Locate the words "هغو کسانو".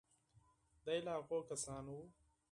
1.17-1.91